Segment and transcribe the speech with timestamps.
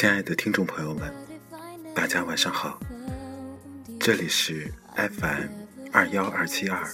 [0.00, 1.12] 亲爱的听众朋友们，
[1.92, 2.78] 大家晚上好，
[3.98, 5.48] 这里是 FM
[5.92, 6.88] 二幺二七二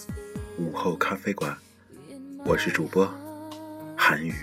[0.57, 1.55] 午后咖啡馆，
[2.43, 3.07] 我是主播
[3.95, 4.33] 韩宇。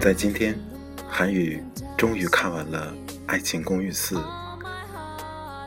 [0.00, 0.56] 在今天，
[1.08, 1.60] 韩宇
[1.98, 2.94] 终于看完了
[3.26, 4.14] 《爱情公寓四》。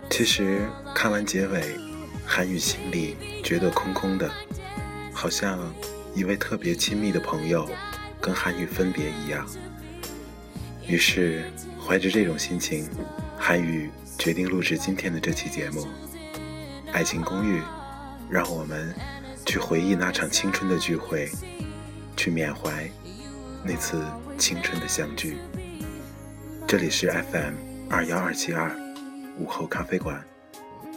[0.10, 0.66] 其实
[0.96, 1.76] 看完结尾，
[2.26, 4.30] 韩宇心里觉得空空的，
[5.14, 5.60] 好像
[6.16, 7.70] 一位特别亲密的朋友
[8.20, 9.48] 跟韩宇分别一样。
[10.88, 11.44] 于是，
[11.80, 12.90] 怀着这种心情，
[13.38, 15.82] 韩宇决定录制今天的这期节目
[16.92, 17.60] 《爱情公寓》，
[18.30, 18.94] 让我们
[19.46, 21.30] 去回忆那场青春的聚会，
[22.18, 22.90] 去缅怀
[23.64, 24.04] 那次。
[24.36, 25.38] 青春的相聚，
[26.68, 27.54] 这里是 FM
[27.90, 28.76] 二幺二七二
[29.38, 30.22] 午后咖啡馆，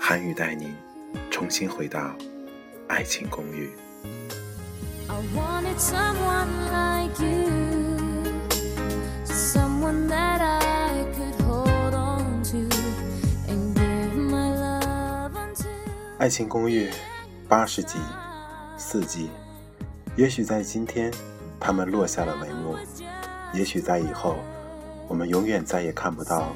[0.01, 0.75] 韩语带您
[1.31, 2.15] 重新回到
[2.89, 3.71] 爱情公寓。
[16.19, 16.91] 爱情公寓
[17.49, 17.99] 八十集，
[18.77, 19.31] 四季，
[20.17, 21.13] 也许在今天，
[21.61, 22.77] 他们落下了帷幕。
[23.53, 24.37] 也许在以后，
[25.09, 26.49] 我们永远再也看不到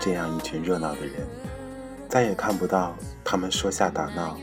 [0.00, 1.26] 这样一群热闹的人，
[2.12, 4.36] 再也看不到他们说下打闹，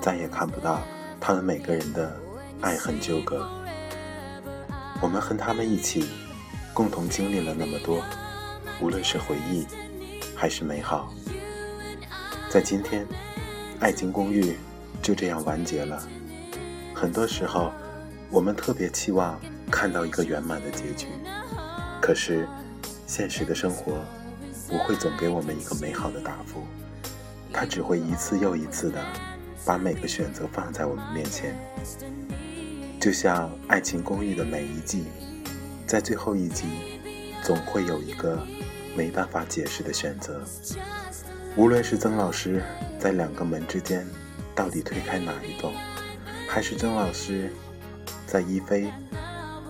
[0.00, 0.82] 再也看不到
[1.20, 2.12] 他们每个人的
[2.60, 3.48] 爱恨纠葛。
[5.00, 6.10] 我们和他们一起，
[6.74, 8.02] 共同经历了那么多，
[8.80, 9.64] 无论是回忆，
[10.34, 11.14] 还是美好。
[12.50, 13.06] 在今天，
[13.78, 14.42] 《爱情公寓》
[15.00, 16.02] 就这样完结了。
[16.92, 17.70] 很多时候，
[18.32, 21.06] 我们特别期望看到一个圆满的结局。
[22.00, 22.48] 可是，
[23.06, 23.92] 现实的生活
[24.68, 26.64] 不会总给我们一个美好的答复，
[27.52, 28.98] 他只会一次又一次的
[29.64, 31.56] 把每个选择放在我们面前。
[32.98, 35.06] 就像《爱情公寓》的每一季，
[35.86, 36.66] 在最后一集，
[37.42, 38.38] 总会有一个
[38.96, 40.40] 没办法解释的选择。
[41.56, 42.62] 无论是曾老师
[42.98, 44.06] 在两个门之间
[44.54, 45.72] 到底推开哪一栋，
[46.48, 47.52] 还是曾老师
[48.26, 48.90] 在一菲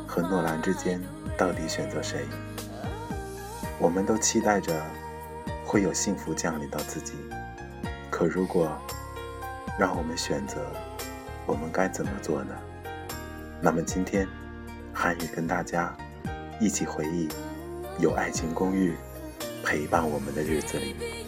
[0.06, 1.00] 和诺兰之间。
[1.38, 2.26] 到底选择谁？
[3.81, 4.84] 我们都期待着
[5.65, 7.15] 会有幸福降临到自己。
[8.22, 8.71] 可如果
[9.77, 10.65] 让我们选择，
[11.44, 12.55] 我们该怎么做呢？
[13.60, 14.28] 那么今天，
[14.94, 15.93] 韩宇跟大家
[16.60, 17.28] 一起回忆
[17.99, 18.94] 有爱情公寓
[19.65, 21.22] 陪伴我们的日子里。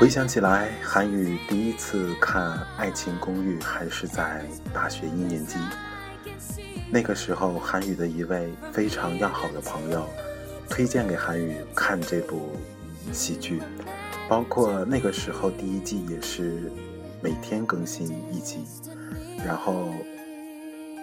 [0.00, 2.42] 回想起来，韩宇第一次看
[2.78, 5.58] 《爱情公寓》还是在大学一年级。
[6.90, 10.08] 那个时候，韩宇的一位非常要好的朋友
[10.70, 12.56] 推荐给韩宇看这部
[13.12, 13.60] 喜剧，
[14.26, 16.72] 包括那个时候第一季也是
[17.20, 18.64] 每天更新一集。
[19.44, 19.84] 然后，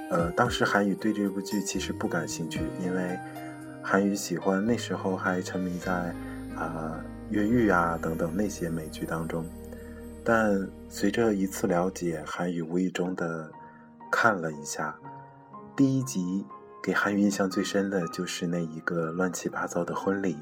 [0.10, 3.16] 呃，当时韩宇对这部剧其实不感兴趣，因为
[3.84, 5.92] 韩宇喜欢那时候还沉迷在
[6.56, 7.00] 啊。
[7.30, 9.46] 越狱啊，等等那些美剧当中，
[10.24, 13.52] 但随着一次了解，韩宇无意中的
[14.10, 14.98] 看了一下
[15.76, 16.46] 第一集，
[16.82, 20.38] 给韩宇印象最深的就是那一个乱七八糟的婚礼，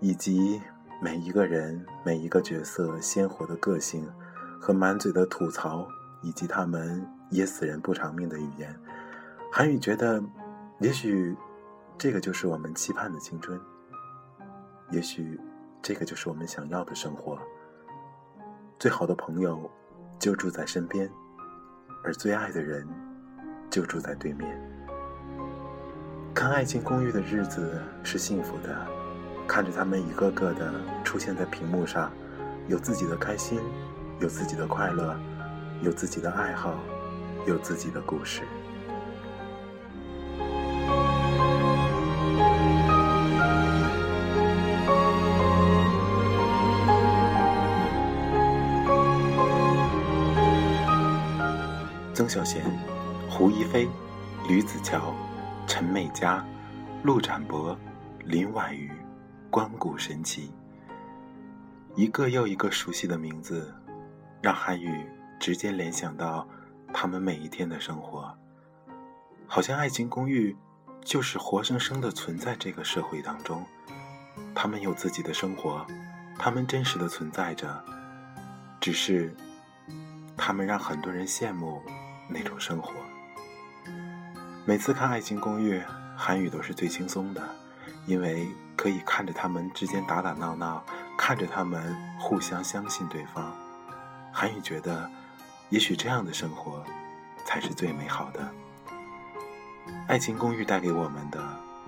[0.00, 0.60] 以及
[1.02, 4.08] 每一个人、每一个角色鲜活的个性
[4.60, 5.88] 和满嘴的吐槽，
[6.22, 8.72] 以及他们噎死人不偿命的语言。
[9.50, 10.22] 韩宇觉得，
[10.78, 11.36] 也许
[11.98, 13.60] 这个就是我们期盼的青春，
[14.92, 15.40] 也许。
[15.84, 17.38] 这个就是我们想要的生活。
[18.78, 19.70] 最好的朋友
[20.18, 21.10] 就住在身边，
[22.02, 22.88] 而最爱的人
[23.68, 24.58] 就住在对面。
[26.34, 28.74] 看《爱情公寓》的日子是幸福的，
[29.46, 30.72] 看着他们一个个的
[31.04, 32.10] 出现在屏幕上，
[32.66, 33.60] 有自己的开心，
[34.20, 35.14] 有自己的快乐，
[35.82, 36.78] 有自己的爱好，
[37.46, 38.40] 有自己的故事。
[52.34, 52.64] 小贤、
[53.30, 53.88] 胡一菲、
[54.48, 55.14] 吕子乔、
[55.68, 56.44] 陈美嘉、
[57.04, 57.78] 陆展博、
[58.24, 58.90] 林婉瑜、
[59.50, 60.52] 关谷神奇，
[61.94, 63.72] 一个又一个熟悉的名字，
[64.42, 65.06] 让韩宇
[65.38, 66.44] 直接联想到
[66.92, 68.36] 他们每一天的生活，
[69.46, 70.50] 好像《爱情公寓》
[71.04, 73.64] 就是活生生的存在这个社会当中，
[74.56, 75.86] 他们有自己的生活，
[76.36, 77.80] 他们真实的存在着，
[78.80, 79.32] 只是
[80.36, 81.80] 他们让很多人羡慕。
[82.28, 82.92] 那种生活，
[84.64, 85.78] 每次看《爱情公寓》，
[86.16, 87.42] 韩语都是最轻松的，
[88.06, 90.82] 因为可以看着他们之间打打闹闹，
[91.18, 93.52] 看着他们互相相信对方。
[94.32, 95.08] 韩语觉得，
[95.68, 96.82] 也许这样的生活
[97.44, 98.40] 才是最美好的。
[100.08, 101.40] 《爱情公寓》带给我们的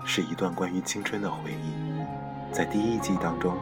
[0.05, 2.53] 是一段关于青春的回忆。
[2.53, 3.57] 在第一季当中，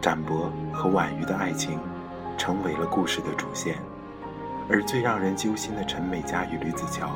[0.00, 1.80] 展博和婉瑜的爱情
[2.38, 3.78] 成为了故事的主线，
[4.68, 7.10] 而最让人揪心的陈美嘉与吕子乔。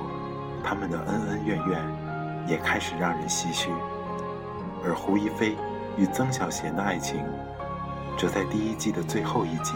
[0.65, 1.81] 他们的恩恩怨怨
[2.47, 3.71] 也开始让人唏嘘，
[4.85, 5.57] 而胡一菲
[5.97, 7.25] 与曾小贤的爱情，
[8.19, 9.75] 则在第一季的最后一集，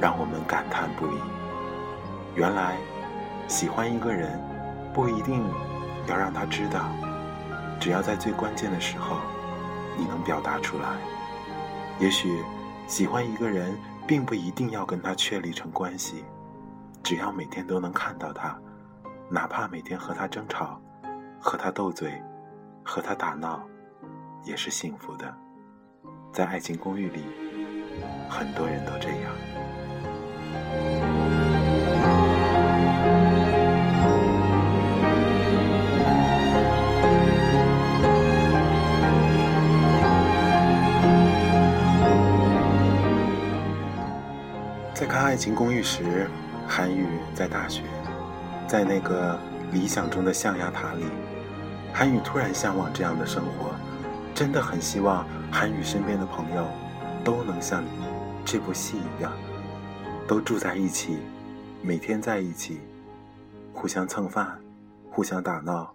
[0.00, 1.20] 让我们感叹不已。
[2.34, 2.76] 原来，
[3.46, 4.40] 喜欢一个人，
[4.92, 5.44] 不一定
[6.06, 6.88] 要让他知道，
[7.78, 9.16] 只要在最关键的时候，
[9.96, 10.88] 你能表达出来。
[12.00, 12.42] 也许，
[12.88, 16.24] 喜欢一个人，并不一定要跟他确立成关系，
[17.02, 18.56] 只要每天都能看到他。
[19.28, 20.80] 哪怕每天和他争吵，
[21.40, 22.20] 和他斗嘴，
[22.84, 23.62] 和他打闹，
[24.44, 25.32] 也是幸福的。
[26.32, 27.24] 在爱情公寓里，
[28.28, 29.32] 很多人都这样。
[44.92, 46.28] 在看爱情公寓时，
[46.70, 47.82] 韩语在大学。
[48.68, 49.36] 在那个
[49.72, 51.04] 理想中的象牙塔里，
[51.92, 53.74] 韩宇突然向往这样的生活，
[54.32, 56.64] 真的很希望韩宇身边的朋友
[57.24, 57.82] 都能像
[58.44, 59.32] 这部戏一样，
[60.28, 61.18] 都住在一起，
[61.82, 62.78] 每天在一起，
[63.72, 64.56] 互相蹭饭，
[65.10, 65.92] 互相打闹，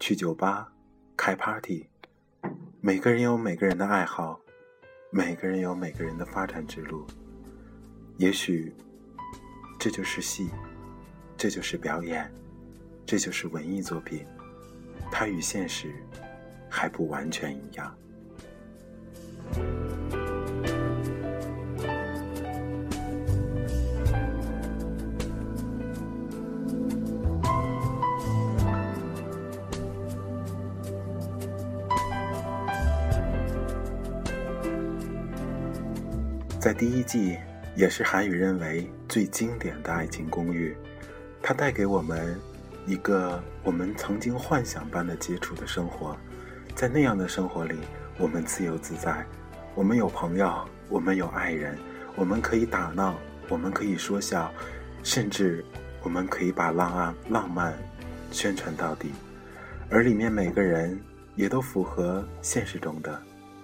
[0.00, 0.66] 去酒吧，
[1.16, 1.86] 开 party，
[2.80, 4.40] 每个人有每个人的爱好，
[5.10, 7.06] 每个人有每个人的发展之路，
[8.16, 8.74] 也许
[9.80, 10.50] 这就是戏。
[11.38, 12.30] 这就是表演，
[13.06, 14.26] 这就是文艺作品，
[15.10, 15.90] 它与现实
[16.68, 17.96] 还不完全一样。
[36.60, 37.38] 在第一季，
[37.74, 40.74] 也是韩语认为最经典的爱情公寓。
[41.42, 42.40] 它带给我们
[42.86, 46.16] 一个我们曾经幻想般的接触的生活，
[46.76, 47.76] 在那样的生活里，
[48.18, 49.26] 我们自由自在，
[49.74, 51.76] 我们有朋友，我们有爱人，
[52.14, 53.18] 我们可以打闹，
[53.48, 54.48] 我们可以说笑，
[55.02, 55.64] 甚至
[56.04, 57.76] 我们可以把浪漫浪漫
[58.30, 59.10] 宣传到底。
[59.90, 60.96] 而里面每个人
[61.34, 63.20] 也都符合现实中的，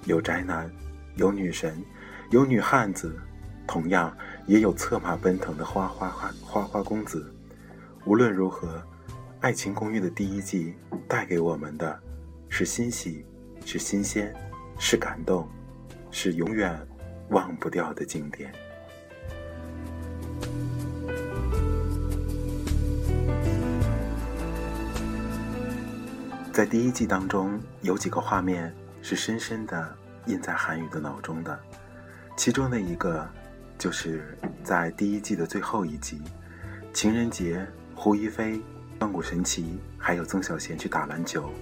[0.07, 0.69] 有宅男，
[1.15, 1.81] 有女神，
[2.31, 3.17] 有女汉子，
[3.67, 4.17] 同样
[4.47, 7.33] 也有策马奔腾的花花花花花公子。
[8.05, 8.69] 无论如何，
[9.41, 10.75] 《爱情公寓》的第一季
[11.09, 12.01] 带给我们的，
[12.49, 13.27] 是欣喜，
[13.65, 14.33] 是新鲜，
[14.79, 15.49] 是感动，
[16.11, 16.79] 是永远
[17.31, 18.53] 忘不掉的经典。
[26.53, 29.95] 在第一季当中，有几个画面是深深的
[30.27, 31.59] 印在韩语的脑中的，
[32.35, 33.29] 其中的一个，
[33.87, 36.21] 就是在第一季的最后一集，
[36.93, 37.65] 情人节。
[37.95, 38.61] 胡一菲、
[38.99, 41.53] 万古神奇还有曾小贤去打篮球，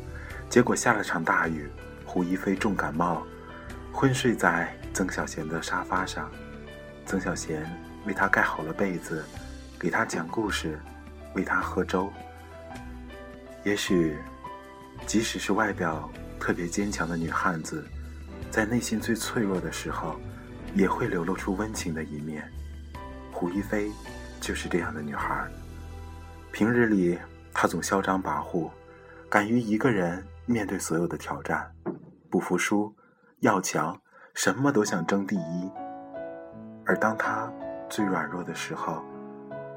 [0.49, 1.69] 结果下了场大雨，
[2.07, 3.23] 胡一菲重感冒，
[3.93, 6.31] 昏睡在曾小贤的沙发上。
[7.05, 7.71] 曾小贤
[8.07, 9.23] 为他盖好了被子，
[9.79, 10.81] 给他讲故事，
[11.35, 12.11] 喂他喝粥。
[13.65, 14.17] 也许，
[15.07, 17.85] 即使是外表特别坚强的女汉子，
[18.51, 20.19] 在内心最脆弱的时候，
[20.75, 22.51] 也会流露出温情的一面。
[23.33, 23.91] 胡一菲
[24.41, 25.49] 就是这样的女孩。
[26.53, 27.19] 平日里，
[27.53, 28.71] 她总嚣张跋扈，
[29.29, 31.71] 敢于一个人面对所有的挑战，
[32.31, 32.95] 不服输，
[33.41, 33.99] 要强，
[34.35, 35.71] 什么都想争第一。
[36.87, 37.51] 而当他
[37.89, 39.03] 最软弱的时候，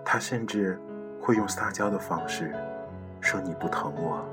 [0.04, 0.80] 他甚至
[1.22, 2.54] 会用撒娇的方式
[3.22, 4.24] 说：“你不疼我。”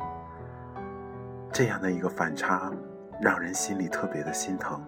[1.52, 2.72] 这样的一个反差，
[3.20, 4.82] 让人心里特别的心疼。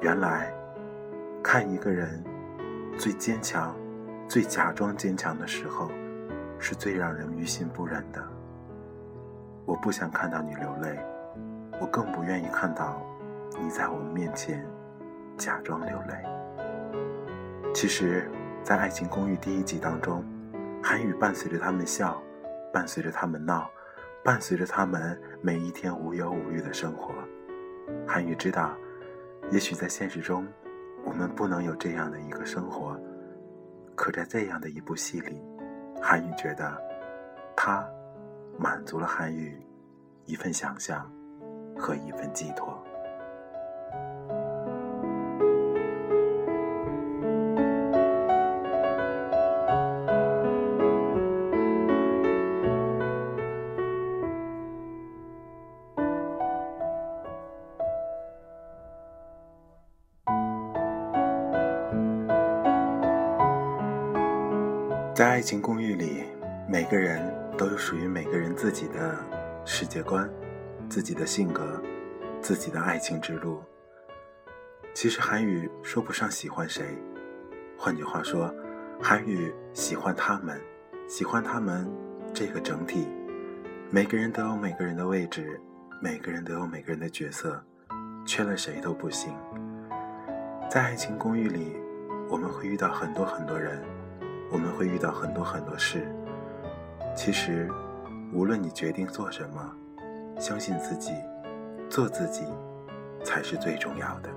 [0.00, 0.52] 原来，
[1.42, 2.22] 看一个人
[2.96, 3.74] 最坚强、
[4.26, 5.90] 最假装坚强的时候。
[6.60, 8.20] 是最让人于心不忍的。
[9.64, 10.98] 我不想看到你流泪，
[11.80, 13.00] 我更不愿意看到
[13.62, 14.66] 你在我们面前
[15.36, 16.16] 假装流泪。
[17.72, 18.28] 其实，
[18.64, 20.24] 在《爱情公寓》第一集当中，
[20.82, 22.20] 韩宇伴随着他们笑，
[22.72, 23.70] 伴随着他们闹，
[24.24, 27.14] 伴随着他们每一天无忧无虑的生活。
[28.04, 28.72] 韩宇知道，
[29.52, 30.44] 也许在现实中，
[31.08, 32.94] 我们不能有这样的一个生活，
[33.96, 35.42] 可在这样的一部戏里。
[36.02, 36.78] 韩愈觉得，
[37.56, 37.82] 他
[38.58, 39.58] 满足了韩愈
[40.26, 41.10] 一份想象
[41.78, 42.78] 和一份寄托。
[65.18, 66.22] 在爱情公寓里，
[66.68, 69.18] 每个人都有属于每个人自己的
[69.64, 70.30] 世界观、
[70.88, 71.82] 自己的性格、
[72.40, 73.60] 自己的爱情之路。
[74.94, 76.96] 其实韩宇说不上喜欢谁，
[77.76, 78.54] 换句话说，
[79.02, 80.56] 韩宇喜欢他们，
[81.08, 81.90] 喜欢他们
[82.32, 83.08] 这个整体。
[83.90, 85.60] 每个人都有每个人的位置，
[86.00, 87.60] 每个人都有每个人的角色，
[88.24, 89.34] 缺了谁都不行。
[90.70, 91.76] 在爱情公寓里，
[92.30, 93.82] 我们会遇到很多很多人。
[94.50, 96.06] 我们会遇到很多很多事。
[97.14, 97.68] 其实，
[98.32, 99.72] 无论你决定做什么，
[100.38, 101.12] 相信自己，
[101.88, 102.44] 做自己，
[103.24, 104.30] 才是最重要的。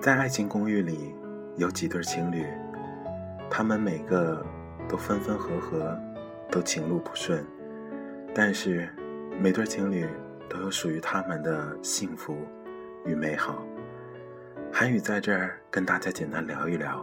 [0.00, 1.16] 在爱情公寓里，
[1.56, 2.46] 有几对情侣，
[3.50, 4.40] 他们每个
[4.88, 5.98] 都分分合合，
[6.48, 7.44] 都情路不顺。
[8.38, 8.86] 但是，
[9.40, 10.06] 每对情侣
[10.46, 12.36] 都有属于他们的幸福
[13.06, 13.66] 与美好。
[14.70, 17.02] 韩语在这儿跟大家简单聊一聊。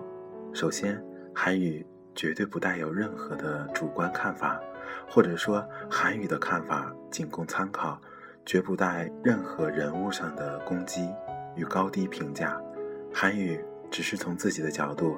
[0.54, 4.62] 首先，韩语绝对不带有任何的主观看法，
[5.10, 8.00] 或者说韩语的看法仅供参考，
[8.46, 11.10] 绝不带任何人物上的攻击
[11.56, 12.62] 与高低评价。
[13.12, 13.60] 韩语
[13.90, 15.18] 只是从自己的角度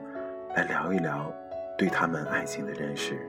[0.56, 1.30] 来聊一聊
[1.78, 3.20] 对他们爱情的认识。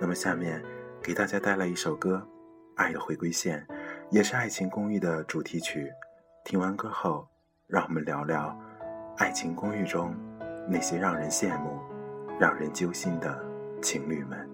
[0.00, 0.58] 那么下面。
[1.02, 2.16] 给大家带来一首歌，
[2.76, 3.66] 《爱的回归线》，
[4.10, 5.90] 也是《爱情公寓》的主题曲。
[6.44, 7.26] 听完歌后，
[7.66, 8.48] 让我们聊聊
[9.16, 10.14] 《爱情公寓》中
[10.68, 11.80] 那些让人羡慕、
[12.38, 13.42] 让人揪心的
[13.80, 14.49] 情侣们。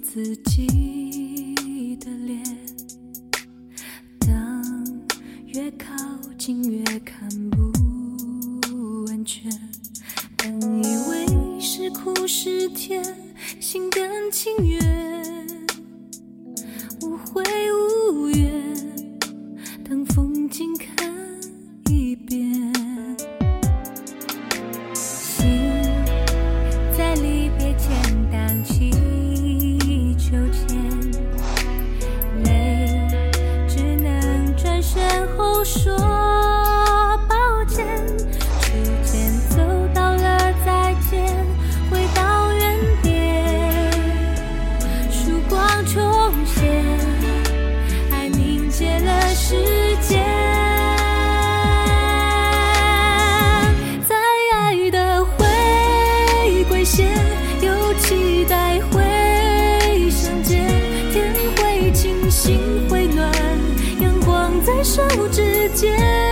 [0.00, 1.29] 自己。
[64.82, 66.29] 手指间。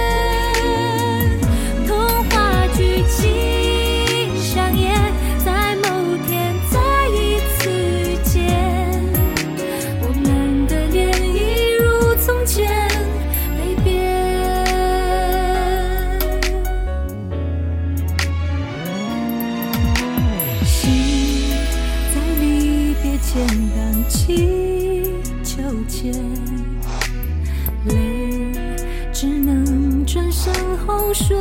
[31.18, 31.36] 说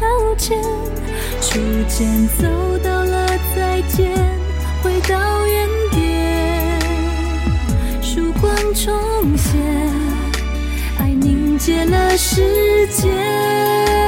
[0.00, 0.56] 抱歉，
[1.40, 2.44] 逐渐走
[2.82, 3.26] 到了
[3.56, 4.14] 再见，
[4.82, 6.80] 回到原点，
[8.00, 9.60] 曙光重现，
[10.98, 14.01] 爱凝结了时间。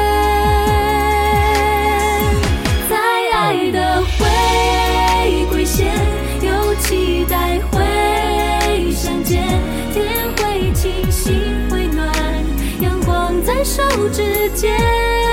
[14.44, 15.24] 指间，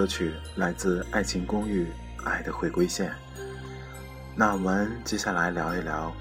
[0.00, 1.84] 歌曲来自《爱情公寓》，
[2.24, 3.12] 爱的回归线。
[4.34, 6.08] 那我们接下来聊一聊《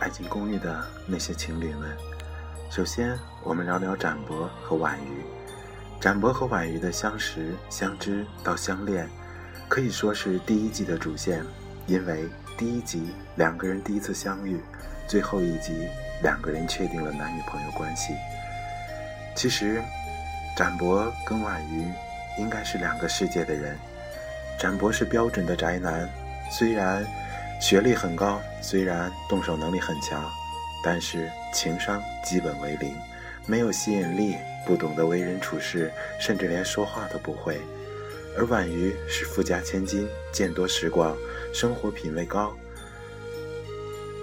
[0.00, 1.88] 爱情公寓》的那些情侣们。
[2.68, 5.22] 首先，我们聊聊展博和婉瑜。
[6.00, 9.08] 展博和婉瑜的相识、相知到相恋，
[9.68, 11.44] 可以说是第一季的主线，
[11.86, 14.60] 因为第一集两个人第一次相遇，
[15.06, 15.86] 最后一集
[16.24, 18.12] 两个人确定了男女朋友关系。
[19.36, 19.80] 其实，
[20.56, 21.88] 展博跟婉瑜。
[22.38, 23.76] 应该是两个世界的人。
[24.58, 26.08] 展博是标准的宅男，
[26.50, 27.06] 虽然
[27.60, 30.28] 学历很高，虽然动手能力很强，
[30.82, 32.92] 但是情商基本为零，
[33.46, 37.60] 没有吸引力，不懂得为人处事，甚至连说话都不会。
[38.36, 41.16] 而婉瑜是富家千金，见多识广，
[41.52, 42.52] 生活品味高。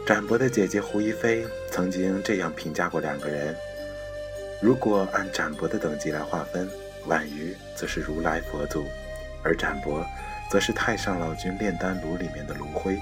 [0.05, 3.55] 展博的姐姐胡一菲曾经这样评价过两个人：
[4.61, 6.69] 如果按展博的等级来划分。
[7.07, 8.85] 婉瑜则是如来佛祖，
[9.43, 10.05] 而展博
[10.49, 12.97] 则是太上老君炼丹炉里面的炉灰，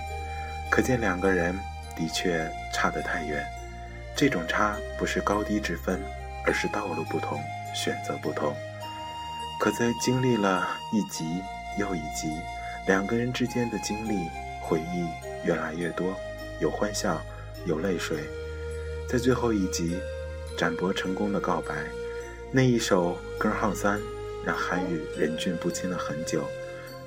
[0.70, 1.58] 可见两个人
[1.96, 3.46] 的确差得太远。
[4.16, 6.00] 这种差不是高低之分，
[6.46, 7.42] 而是道路不同，
[7.74, 8.56] 选择不同。
[9.60, 11.42] 可在经历了一集
[11.80, 12.38] 又一集，
[12.86, 14.30] 两个人之间的经历
[14.62, 15.08] 回忆
[15.48, 16.16] 越来越多，
[16.60, 17.22] 有欢笑，
[17.66, 18.18] 有泪水。
[19.10, 19.98] 在最后一集，
[20.58, 21.74] 展博成功的告白。
[22.56, 24.00] 那一首《根号三》
[24.46, 26.44] 让韩宇忍俊不禁了很久，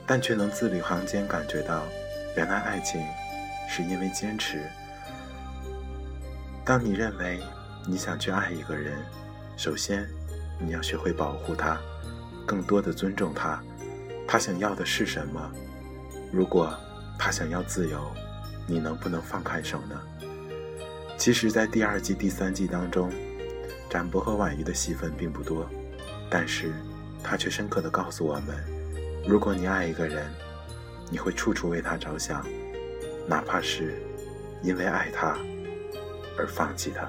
[0.04, 1.84] 但却能字里行间感觉到，
[2.36, 3.00] 原来爱情
[3.70, 4.60] 是因为坚持。
[6.64, 7.40] 当你认为
[7.86, 8.98] 你想去爱一个人，
[9.56, 10.04] 首先
[10.58, 11.80] 你要学会保护他，
[12.44, 13.62] 更多的尊重他。
[14.26, 15.52] 他想要的是什么？
[16.32, 16.76] 如果
[17.16, 18.00] 他想要自由，
[18.66, 20.02] 你能不能放开手呢？
[21.16, 23.12] 其实，在第二季、第三季当中。
[23.96, 25.66] 展博和婉瑜的戏份并不多，
[26.28, 26.70] 但是
[27.24, 28.54] 他却深刻的告诉我们：
[29.26, 30.30] 如果你爱一个人，
[31.10, 32.46] 你会处处为他着想，
[33.26, 33.94] 哪怕是
[34.62, 35.38] 因为爱他
[36.36, 37.08] 而放弃他。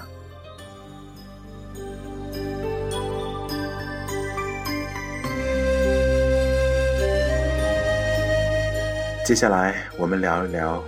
[9.25, 10.81] 接下来，我们聊一聊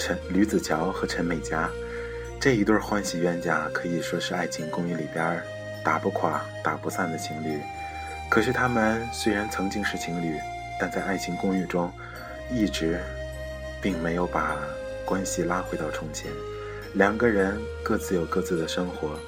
[0.00, 1.70] 陈吕子乔和陈美嘉。
[2.44, 5.42] 这一对欢喜冤家可以说是《爱情公寓》里边
[5.82, 7.58] 打不垮、打不散的情侣。
[8.28, 10.38] 可是他们虽然曾经是情侣，
[10.78, 11.90] 但在《爱情公寓》中，
[12.50, 13.00] 一直
[13.80, 14.58] 并没有把
[15.06, 16.30] 关系拉回到从前。
[16.92, 19.18] 两个人各自有各自的生活，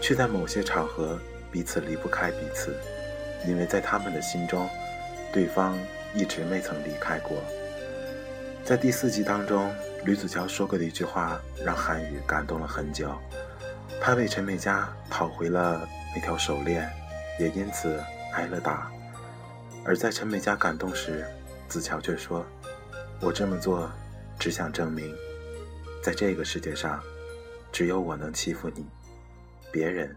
[0.00, 1.18] 却在某些场合
[1.50, 2.76] 彼此离不开彼此，
[3.44, 4.70] 因为在他们的心中，
[5.32, 5.76] 对方
[6.14, 7.42] 一直没曾离开过。
[8.64, 9.68] 在第四集当中。
[10.04, 13.16] 吕子乔说过的一句话让韩宇感动了很久，
[14.00, 16.90] 他为陈美嘉讨回了那条手链，
[17.38, 18.90] 也因此挨了打。
[19.84, 21.24] 而在陈美嘉感动时，
[21.68, 22.44] 子乔却说
[23.22, 23.88] ：“我这么做，
[24.40, 25.14] 只想证明，
[26.02, 27.00] 在这个世界上，
[27.70, 28.84] 只有我能欺负你，
[29.70, 30.16] 别人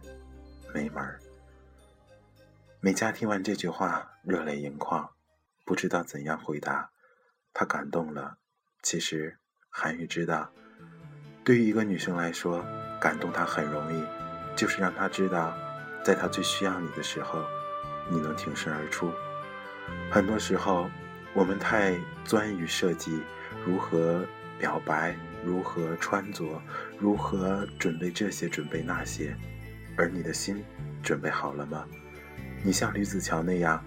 [0.74, 1.20] 没门儿。”
[2.82, 5.12] 美嘉听完这句话，热泪盈眶，
[5.64, 6.90] 不知道怎样回答。
[7.54, 8.38] 他感动了。
[8.84, 9.40] 其实，
[9.78, 10.50] 韩愈知道，
[11.44, 12.66] 对于一个女生来说，
[12.98, 14.02] 感动她很容易，
[14.56, 15.54] 就是让她知道，
[16.02, 17.44] 在她最需要你的时候，
[18.10, 19.12] 你能挺身而出。
[20.10, 20.90] 很多时候，
[21.34, 23.22] 我们太钻于设计
[23.66, 24.26] 如何
[24.58, 26.46] 表白、如何穿着、
[26.98, 29.36] 如何准备这些、准备那些，
[29.98, 30.64] 而你的心
[31.04, 31.86] 准备好了吗？
[32.64, 33.84] 你像吕子乔那样，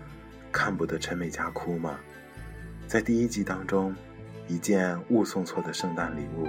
[0.52, 1.98] 看不得陈美嘉哭吗？
[2.86, 3.96] 在第一集当中。
[4.48, 6.48] 一件误送错的圣诞礼物，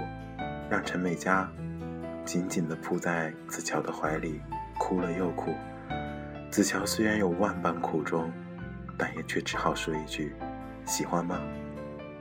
[0.70, 1.46] 让陈美嘉
[2.24, 4.40] 紧紧地扑在子乔的怀里，
[4.78, 5.54] 哭了又哭。
[6.50, 8.32] 子乔虽然有万般苦衷，
[8.96, 10.34] 但也却只好说一句
[10.86, 11.38] ：“喜欢吗？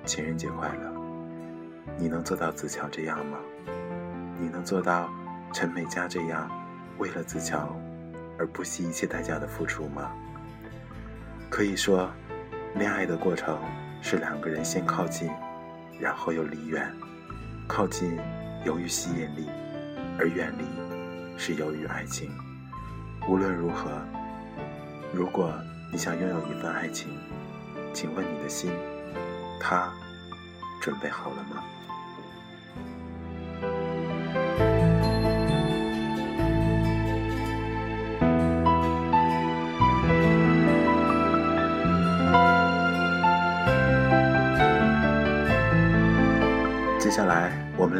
[0.04, 0.94] 情人节快乐。”
[1.98, 3.38] 你能做到子乔这样吗？
[4.38, 5.10] 你能做到
[5.54, 6.52] 陈美嘉这样，
[6.98, 7.74] 为了子乔
[8.38, 10.12] 而不惜一切代价的付出吗？
[11.50, 12.12] 可以说，
[12.76, 13.58] 恋爱的过程
[14.02, 15.32] 是两个人先靠近。
[15.99, 16.91] 然后又离远，
[17.67, 18.17] 靠近
[18.65, 19.49] 由于吸引力，
[20.17, 20.63] 而远离
[21.38, 22.31] 是由于爱情。
[23.27, 23.91] 无论如何，
[25.13, 25.53] 如果
[25.91, 27.09] 你想拥有一份爱情，
[27.93, 28.71] 请问你的心，
[29.59, 29.91] 它
[30.81, 31.63] 准备好了吗？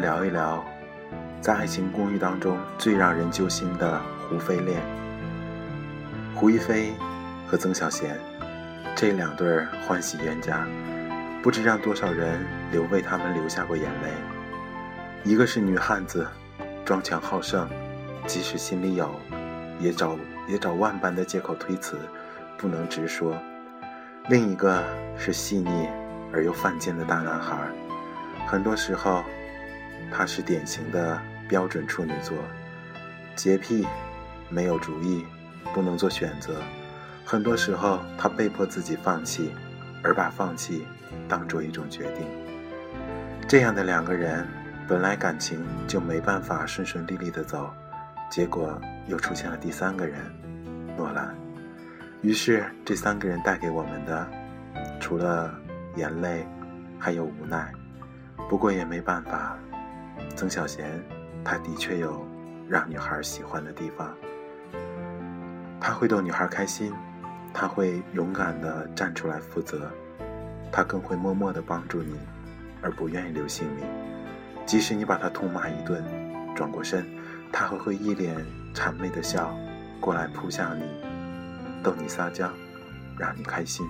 [0.10, 0.66] 聊一聊，
[1.40, 4.82] 在《爱情公寓》当中最让人揪心的胡飞恋。
[6.34, 6.96] 胡一菲
[7.46, 8.18] 和曾小贤
[8.96, 10.66] 这两对欢喜冤家，
[11.44, 14.10] 不知让多少人流为他们流下过眼泪。
[15.24, 16.26] 一个是女汉子，
[16.84, 17.70] 装强好胜，
[18.26, 19.14] 即使心里有，
[19.80, 20.18] 也找
[20.48, 22.00] 也找万般的借口推辞，
[22.58, 23.32] 不能直说；
[24.28, 24.84] 另一个
[25.16, 25.88] 是细腻
[26.34, 27.56] 而又犯贱的大男孩。
[28.48, 29.24] 很多时候，
[30.12, 32.38] 他是典型的标准处女座，
[33.36, 33.88] 洁癖，
[34.50, 35.26] 没有主意，
[35.74, 36.62] 不能做选择。
[37.26, 39.52] 很多时候，他被迫自己放弃，
[40.04, 40.86] 而把放弃
[41.28, 42.26] 当做一种决定。
[43.48, 44.48] 这样的两个人，
[44.88, 47.72] 本来感情就没办法顺顺利利的走，
[48.30, 50.20] 结果又出现了第三个人，
[50.98, 51.36] 诺兰。
[52.22, 54.28] 于是，这三个人带给我们的，
[55.00, 55.54] 除了
[55.96, 56.46] 眼泪，
[57.00, 57.72] 还有无奈。
[58.50, 59.58] 不过也没办法，
[60.40, 61.04] 曾小贤，
[61.44, 62.26] 他的确有
[62.70, 64.16] 让女孩喜欢的地方。
[65.82, 66.94] 他会逗女孩开心，
[67.54, 69.92] 他会勇敢地站出来负责，
[70.72, 72.18] 他更会默默地帮助你，
[72.82, 73.86] 而不愿意留姓名。
[74.66, 76.02] 即使你把他痛骂一顿，
[76.56, 77.06] 转过身，
[77.52, 78.38] 他还会一脸
[78.74, 79.54] 谄媚的笑，
[80.00, 80.86] 过来扑向你，
[81.84, 82.50] 逗你撒娇，
[83.18, 83.86] 让你开心。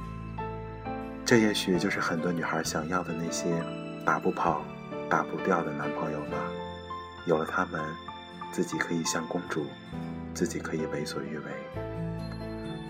[1.23, 3.53] 这也许就是很多女孩想要的那些。
[4.03, 4.63] 打不跑、
[5.09, 6.37] 打不掉的男朋友吧，
[7.25, 7.81] 有了他们，
[8.51, 9.65] 自己可以像公主，
[10.33, 11.45] 自己可以为所欲为。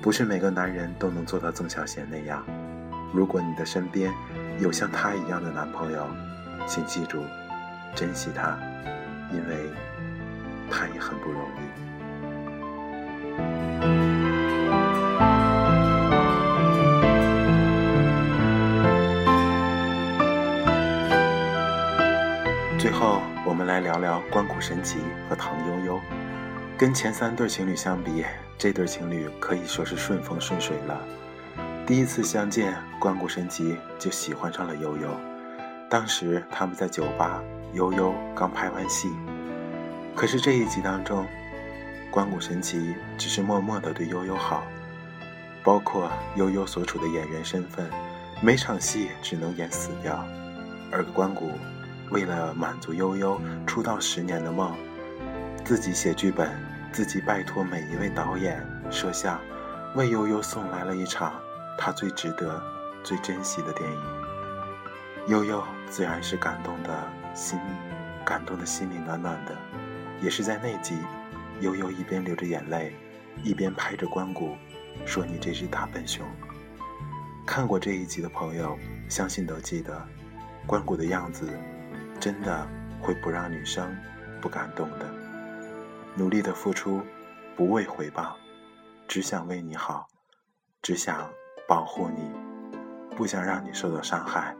[0.02, 2.44] 不是每个男人都能做到曾小贤那样。
[3.14, 4.14] 如果你的身边
[4.60, 6.06] 有像他一样的男朋友，
[6.68, 7.24] 请记住，
[7.96, 8.60] 珍惜他，
[9.32, 9.70] 因为
[10.70, 11.42] 他也很不容
[14.16, 14.19] 易。
[22.80, 26.00] 最后，我们来聊聊关谷神奇和唐悠悠。
[26.78, 28.24] 跟前三对情侣相比，
[28.58, 30.98] 这对情侣可以说是顺风顺水了。
[31.86, 35.10] 第一次相见，关谷神奇就喜欢上了悠悠。
[35.90, 39.10] 当时他们在酒吧，悠悠刚拍完戏。
[40.16, 41.28] 可是这一集当中，
[42.10, 44.64] 关谷神奇只是默默的对悠悠好，
[45.66, 47.90] 包括悠悠所处的演员身份，
[48.42, 50.26] 每场戏只能演死掉，
[50.90, 51.52] 而关谷。
[52.12, 54.76] 为了满足悠悠出道十年的梦，
[55.64, 56.52] 自己写剧本，
[56.92, 59.40] 自己拜托每一位导演、摄像，
[59.96, 61.34] 为悠悠送来了一场
[61.78, 62.62] 他最值得、
[63.04, 64.00] 最珍惜的电影。
[65.28, 67.60] 悠悠自然是感动的心，
[68.26, 69.56] 感动的心里暖暖的。
[70.22, 70.98] 也是在那集，
[71.62, 72.96] 悠悠一边流着眼泪，
[73.44, 74.58] 一边拍着关谷，
[75.06, 76.26] 说：“你这只大笨熊。”
[77.46, 80.06] 看过这一集的朋友，相信都记得
[80.66, 81.48] 关谷的样子。
[82.20, 82.68] 真的
[83.02, 83.96] 会不让女生
[84.42, 85.10] 不感动的。
[86.16, 87.02] 努力的付出，
[87.56, 88.36] 不为回报，
[89.08, 90.08] 只想为你好，
[90.82, 91.30] 只想
[91.68, 92.30] 保护你，
[93.16, 94.54] 不想让你受到伤害。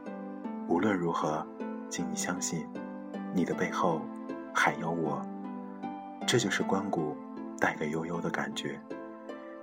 [0.68, 1.46] 无论如何，
[1.90, 2.66] 请你相信，
[3.34, 4.00] 你的背后
[4.54, 5.20] 还有我。
[6.26, 7.16] 这就是关谷
[7.58, 8.80] 带给悠悠的感觉。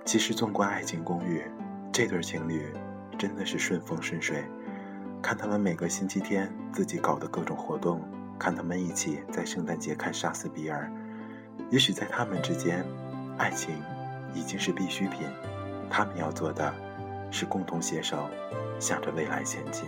[0.04, 1.40] 其实，纵观《爱情公寓》，
[1.92, 2.72] 这对情侣
[3.18, 4.44] 真的是顺风顺水。
[5.22, 8.00] 看他们每个星期天自己搞的各种活动，
[8.38, 10.90] 看他们一起在圣诞节看《杀死比尔》，
[11.70, 12.84] 也许在他们之间，
[13.36, 13.74] 爱情
[14.34, 15.26] 已经是必需品。
[15.90, 16.72] 他们要做的，
[17.30, 18.28] 是共同携手，
[18.78, 19.84] 向着未来前进。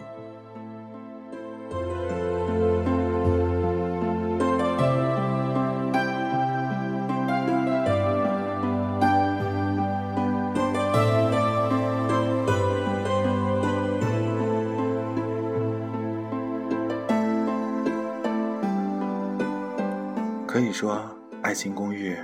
[20.71, 20.99] 以说，
[21.43, 22.15] 《爱情公寓》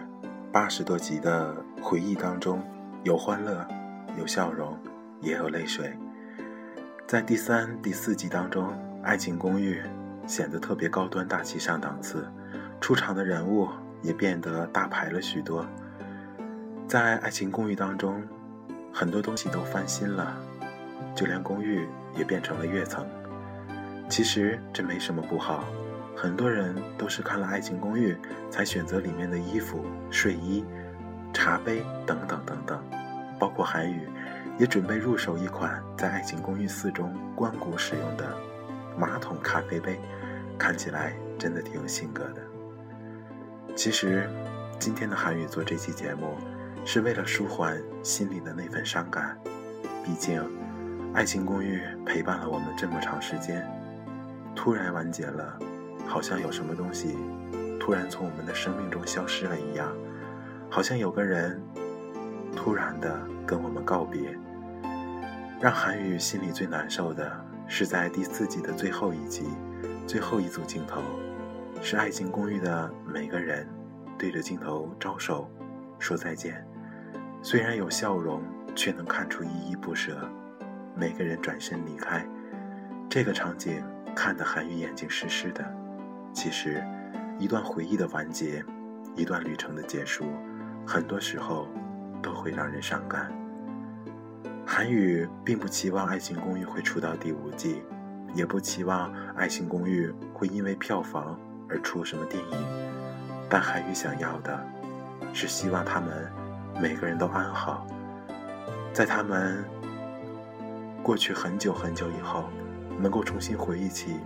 [0.53, 2.63] 八十多集的回忆当中，
[3.03, 3.67] 有欢乐，
[4.17, 4.79] 有笑容，
[5.21, 5.93] 也有泪水。
[7.09, 8.69] 在第三、第四集当中，
[9.03, 9.83] 《爱情公寓》
[10.29, 12.25] 显得特别高端大气上档次，
[12.81, 13.69] 出场的人物
[14.01, 15.67] 也变得大牌了许多。
[16.87, 18.23] 在《爱情公寓》当中，
[18.93, 20.37] 很多东西都翻新了，
[21.17, 23.05] 就连公寓也变成了跃层。
[24.09, 25.65] 其实这没什么不好。
[26.17, 28.15] 很多人都是看了《爱情公寓》
[28.51, 30.65] 才选择里面的衣服、睡衣、
[31.35, 32.83] 茶杯等等等等，
[33.39, 34.09] 包括韩语
[34.59, 38.35] 也准备入手一款在《爱情公寓四》中关谷使用的
[38.99, 40.01] 马桶咖啡杯，
[40.59, 42.41] 看起来真的挺有性格的。
[43.75, 44.27] 其实，
[44.79, 46.39] 今天的韩语做这期节目，
[46.87, 49.37] 是为了舒缓心里的那份伤感。
[50.03, 50.41] 毕竟，
[51.13, 53.63] 《爱情公寓》陪伴了我们这么长时间，
[54.55, 55.59] 突然完结了。
[56.07, 57.17] 好像有什么东西
[57.79, 59.93] 突然从我们的生命中消失了一样，
[60.71, 61.61] 好像有个人
[62.55, 64.37] 突然的跟我们告别。
[65.61, 67.31] 让韩宇心里最难受的
[67.67, 69.45] 是在第四季的最后一集，
[70.07, 71.01] 最后一组镜头，
[71.81, 73.67] 是爱情公寓的每个人
[74.19, 75.51] 对着镜头招手
[75.99, 76.63] 说再见，
[77.43, 78.43] 虽然有笑容，
[78.75, 80.29] 却能看出依依不舍。
[80.95, 82.27] 每个人转身离开，
[83.09, 83.83] 这个场景
[84.15, 85.65] 看得韩宇眼睛湿湿的。
[86.37, 86.85] 其实，
[87.39, 88.63] 一段回忆的完结，
[89.15, 90.27] 一段旅程的结束，
[90.87, 91.67] 很多时候
[92.23, 93.33] 都会让人伤感。
[94.67, 97.83] 韩宇并不期望《爱情公寓》会出到第五季，
[98.35, 102.59] 也不期望《爱情公寓》会因为票房而出什么电影，
[103.49, 104.63] 但韩宇想要的，
[105.33, 106.31] 是希望他们
[106.79, 107.87] 每个人都安好，
[108.93, 109.65] 在他们
[111.03, 112.45] 过去很久很久以后，
[113.01, 114.17] 能够重新回忆起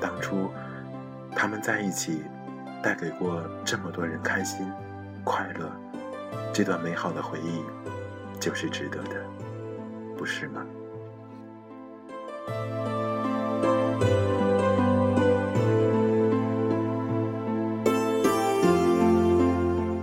[0.00, 0.50] 当初。
[1.34, 2.22] 他们在一起，
[2.82, 4.66] 带给过这么多人开心、
[5.24, 5.70] 快乐，
[6.52, 7.62] 这段美好的回忆，
[8.38, 9.24] 就是值得的，
[10.16, 10.64] 不是吗？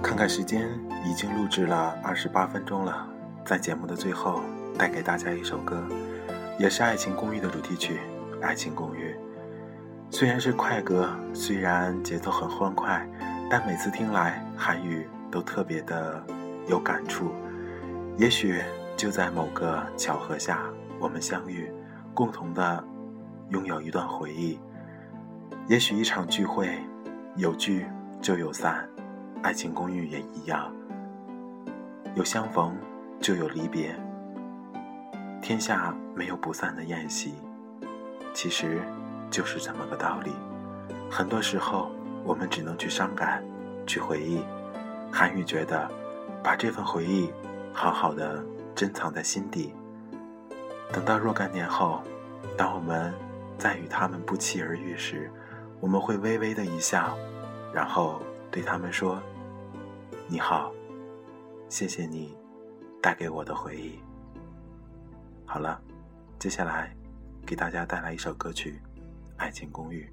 [0.01, 0.67] 看看时间，
[1.05, 3.07] 已经录制了二十八分钟了，
[3.45, 4.41] 在节目的最后，
[4.77, 5.83] 带给大家一首歌，
[6.57, 7.99] 也是《爱情公寓》的主题曲
[8.43, 9.06] 《爱情公寓》。
[10.09, 13.05] 虽然是快歌，虽然节奏很欢快，
[13.49, 16.23] 但每次听来，韩语都特别的
[16.67, 17.31] 有感触。
[18.17, 18.63] 也许
[18.95, 20.63] 就在某个巧合下，
[20.97, 21.71] 我们相遇，
[22.13, 22.83] 共同的
[23.49, 24.57] 拥有一段回忆。
[25.67, 26.79] 也许一场聚会，
[27.35, 27.85] 有聚
[28.21, 28.87] 就有散，
[29.43, 30.73] 爱情公寓也一样，
[32.15, 32.75] 有相逢
[33.19, 33.93] 就有离别。
[35.41, 37.35] 天下没有不散的宴席，
[38.33, 38.81] 其实。
[39.29, 40.31] 就是这么个道理，
[41.09, 41.91] 很多时候
[42.23, 43.43] 我们只能去伤感，
[43.85, 44.41] 去回忆。
[45.11, 45.89] 韩宇觉得，
[46.43, 47.31] 把这份回忆
[47.73, 48.43] 好好的
[48.75, 49.73] 珍藏在心底。
[50.91, 52.01] 等到若干年后，
[52.57, 53.13] 当我们
[53.57, 55.31] 再与他们不期而遇时，
[55.79, 57.17] 我们会微微的一笑，
[57.73, 59.21] 然后对他们说
[60.27, 60.71] ：“你好，
[61.69, 62.35] 谢谢你
[63.01, 63.99] 带给我的回忆。”
[65.45, 65.79] 好了，
[66.39, 66.95] 接下来
[67.45, 68.81] 给大家带来一首歌曲。
[69.37, 70.09] 爱情公寓。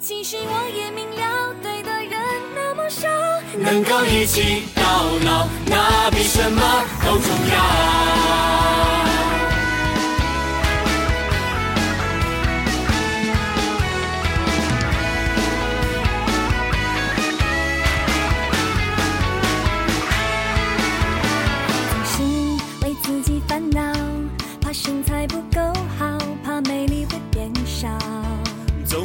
[0.00, 2.12] 其实我也明了，对的人
[2.54, 3.08] 那么少，
[3.58, 4.82] 能够一起到
[5.24, 6.60] 老，那比什么
[7.02, 9.03] 都重要。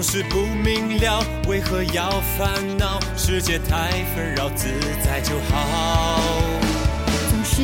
[0.01, 2.99] 是不明了，为何要烦恼？
[3.17, 4.67] 世界太纷扰，自
[5.03, 6.21] 在就好。
[7.29, 7.62] 总是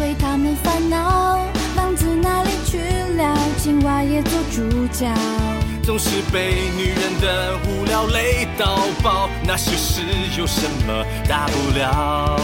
[0.00, 1.38] 为他们烦恼，
[1.76, 2.78] 浪子哪里去
[3.16, 3.38] 了？
[3.58, 5.12] 青蛙也做主角。
[5.82, 10.02] 总是被女人的无聊累到爆，那些事
[10.36, 12.40] 有什么大不了？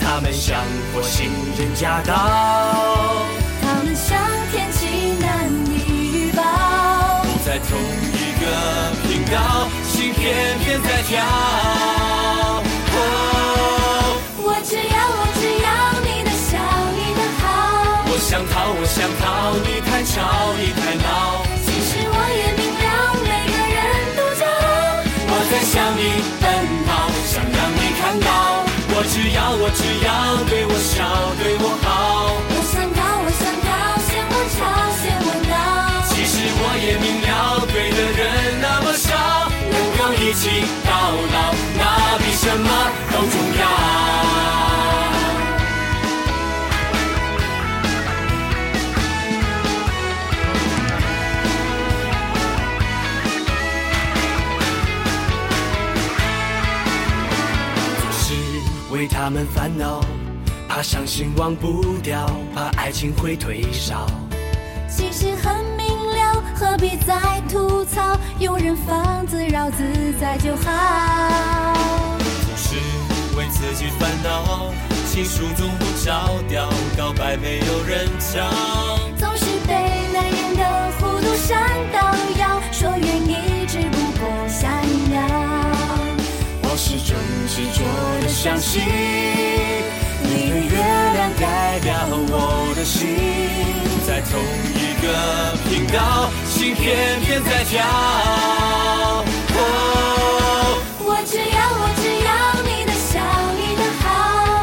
[0.00, 0.58] 他们像
[0.92, 2.14] 火星人驾到，
[3.62, 4.18] 他们像
[4.52, 6.42] 天气难以预报，
[7.22, 7.78] 不再同
[9.84, 11.22] 心偏偏在跳。
[12.92, 12.98] 哦，
[14.38, 15.68] 我只要我只要
[16.02, 16.58] 你的笑，
[16.96, 17.44] 你的好。
[18.10, 20.18] 我想逃，我想逃，你太吵，
[20.58, 21.46] 你太闹。
[21.64, 23.78] 其实我也明了，每个人
[24.16, 25.04] 都骄傲。
[25.30, 26.02] 我在向你
[26.42, 26.44] 奔
[26.86, 26.90] 跑，
[27.26, 28.66] 想让你看到。
[28.92, 30.08] 我只要，我只要
[30.50, 31.06] 对我笑，
[31.40, 32.39] 对我好。
[40.30, 40.48] 一起
[40.86, 42.70] 到老，那比什么
[43.10, 43.66] 都重要。
[57.98, 58.34] 总是
[58.92, 60.00] 为他们烦恼，
[60.68, 64.06] 怕伤心忘不掉，怕爱情会退烧。
[64.88, 65.89] 其实很明，
[66.60, 68.18] 何必再吐槽？
[68.38, 69.82] 庸人放自扰自
[70.20, 72.18] 在就好。
[72.18, 72.76] 总是
[73.34, 74.70] 为自己烦恼，
[75.10, 76.68] 情书总不着调，
[76.98, 78.46] 告白没有人教。
[79.16, 79.72] 总是被
[80.12, 85.18] 男人的糊涂闪到腰，说愿意只不过下一秒。
[86.62, 87.16] 我始终
[87.48, 87.82] 执着
[88.20, 88.82] 的相信，
[90.22, 93.16] 你的月亮代表我的心，
[94.06, 94.38] 在同
[94.74, 95.06] 一个
[95.68, 97.80] 频道，心偏偏在跳。
[99.56, 99.62] 哦，
[101.00, 102.30] 我只要我只要
[102.62, 103.18] 你的笑，
[103.56, 104.04] 你的好。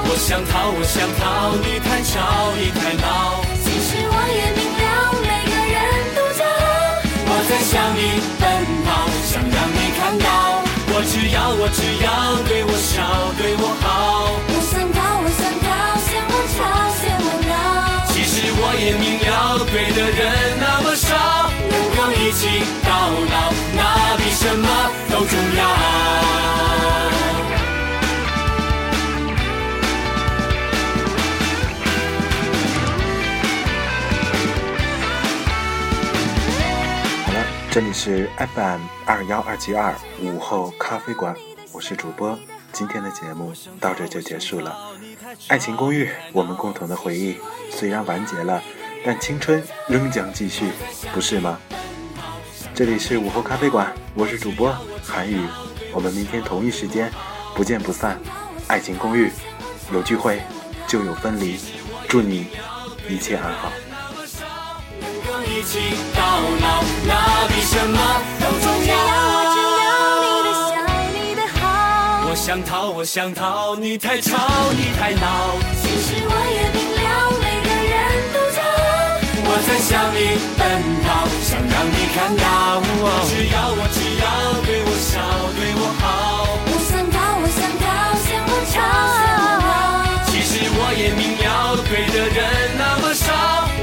[0.06, 3.42] 我想逃，我想逃，你太吵，你太闹。
[3.64, 4.86] 其实我也明了，
[5.26, 5.76] 每个人
[6.16, 6.46] 都骄傲。
[7.30, 8.00] 我在向你
[8.40, 8.46] 奔
[8.86, 8.88] 跑，
[9.26, 10.62] 想让你看到。
[10.90, 12.08] 我只要，我只要
[12.48, 13.02] 对我笑，
[13.38, 13.87] 对我好。
[19.78, 22.48] 对的人那么少，能够一起
[22.84, 24.68] 到老，那比什么
[25.08, 25.68] 都重要。
[37.24, 41.36] 好了，这里是 FM 二幺二七二午后咖啡馆，
[41.72, 42.36] 我是主播。
[42.72, 44.76] 今天的节目到这就结束了。
[45.50, 47.38] 爱情公寓，我们共同的回忆
[47.70, 48.62] 虽然完结了，
[49.06, 50.66] 但青春仍将继续，
[51.14, 51.58] 不是吗？
[52.74, 55.40] 这里是午后咖啡馆，我是主播韩宇，
[55.94, 57.12] 我们明天同一时间
[57.56, 58.20] 不见不散。
[58.68, 59.32] 爱情公寓，
[59.94, 60.42] 有聚会
[60.88, 61.58] 就有分离，
[62.08, 62.48] 祝你
[63.10, 63.72] 一切安好。
[65.00, 65.80] 能够一起
[66.16, 66.22] 到
[66.62, 68.94] 老，那比什么都重要
[69.34, 69.88] 我只要。
[70.22, 70.76] 你的笑，
[71.14, 71.62] 你的好。
[72.30, 74.38] 我想逃，我想逃，你太吵，
[74.74, 75.56] 你太闹。
[75.82, 77.06] 其实我也明了，
[77.40, 77.47] 每个人都骄傲。
[79.58, 80.62] 我在向你奔
[81.02, 82.46] 跑，想让你看到。
[83.26, 85.18] 只要我只要对我笑，
[85.58, 86.62] 对我好。
[86.68, 88.78] 我想逃，我想逃，嫌我吵。
[90.28, 92.38] 其实我也明了，对的人
[92.78, 93.34] 那么少，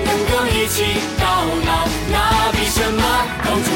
[0.07, 3.03] 能够一起到老，那比什么
[3.43, 3.74] 都重。